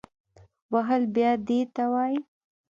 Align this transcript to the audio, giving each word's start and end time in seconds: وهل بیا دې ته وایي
وهل 0.73 1.01
بیا 1.15 1.31
دې 1.47 1.59
ته 1.75 1.83
وایي 1.91 2.19